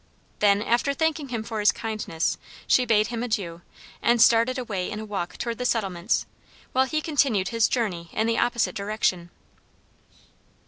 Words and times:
Then, 0.39 0.63
after 0.63 0.95
thanking 0.95 1.29
him 1.29 1.43
for 1.43 1.59
his 1.59 1.71
kindness, 1.71 2.39
she 2.65 2.85
bade 2.85 3.09
him 3.13 3.21
adieu, 3.21 3.61
and 4.01 4.19
started 4.19 4.57
away 4.57 4.89
in 4.89 4.99
a 4.99 5.05
walk 5.05 5.37
toward 5.37 5.59
the 5.59 5.63
settlements, 5.65 6.25
while 6.71 6.85
he 6.85 7.01
continued 7.01 7.49
his 7.49 7.67
journey 7.69 8.09
in 8.11 8.25
the 8.25 8.39
opposite 8.39 8.73
direction. 8.73 9.29